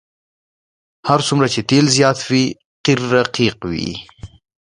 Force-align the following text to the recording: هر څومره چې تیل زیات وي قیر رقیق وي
هر 1.09 1.19
څومره 1.27 1.47
چې 1.53 1.59
تیل 1.69 1.85
زیات 1.97 2.19
وي 2.29 2.45
قیر 2.85 2.99
رقیق 3.13 3.57
وي 3.69 3.91